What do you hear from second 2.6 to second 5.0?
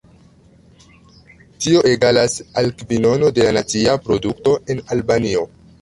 al kvinono de la nacia produkto en